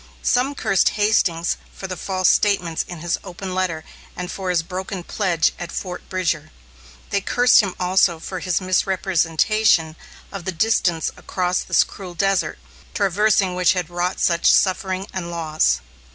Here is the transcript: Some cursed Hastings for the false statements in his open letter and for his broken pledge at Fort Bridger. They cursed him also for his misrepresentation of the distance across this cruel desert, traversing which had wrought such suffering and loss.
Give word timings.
Some 0.23 0.55
cursed 0.55 0.89
Hastings 0.97 1.57
for 1.75 1.85
the 1.85 1.95
false 1.95 2.27
statements 2.27 2.83
in 2.87 3.01
his 3.01 3.19
open 3.23 3.53
letter 3.53 3.83
and 4.15 4.31
for 4.31 4.49
his 4.49 4.63
broken 4.63 5.03
pledge 5.03 5.51
at 5.59 5.71
Fort 5.71 6.09
Bridger. 6.09 6.49
They 7.11 7.21
cursed 7.21 7.59
him 7.59 7.75
also 7.79 8.17
for 8.17 8.39
his 8.39 8.59
misrepresentation 8.59 9.95
of 10.31 10.45
the 10.45 10.51
distance 10.51 11.11
across 11.17 11.59
this 11.61 11.83
cruel 11.83 12.15
desert, 12.15 12.57
traversing 12.95 13.53
which 13.53 13.73
had 13.73 13.91
wrought 13.91 14.19
such 14.19 14.51
suffering 14.51 15.05
and 15.13 15.29
loss. 15.29 15.81